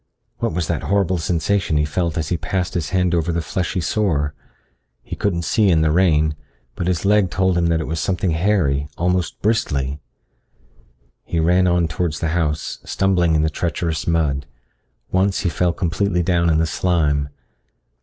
What 0.39 0.53
was 0.53 0.65
that 0.65 0.81
horrible 0.81 1.19
sensation 1.19 1.77
he 1.77 1.85
felt 1.85 2.17
as 2.17 2.29
he 2.29 2.35
passed 2.35 2.73
his 2.73 2.89
hand 2.89 3.13
over 3.13 3.31
the 3.31 3.39
fleshy 3.39 3.81
sore? 3.81 4.33
He 5.03 5.15
couldn't 5.15 5.43
see 5.43 5.69
in 5.69 5.81
the 5.81 5.91
rain, 5.91 6.35
but 6.73 6.87
his 6.87 7.05
leg 7.05 7.29
told 7.29 7.55
him 7.55 7.67
that 7.67 7.79
it 7.79 7.85
was 7.85 7.99
something 7.99 8.31
hairy, 8.31 8.87
almost 8.97 9.39
bristly. 9.43 9.99
He 11.23 11.39
ran 11.39 11.67
on 11.67 11.87
towards 11.87 12.19
the 12.19 12.29
house, 12.29 12.79
stumbling 12.83 13.35
in 13.35 13.43
the 13.43 13.49
treacherous 13.51 14.07
mud. 14.07 14.47
Once 15.11 15.41
he 15.41 15.49
fell 15.49 15.71
completely 15.71 16.23
down 16.23 16.49
in 16.49 16.57
the 16.57 16.65
slime. 16.65 17.29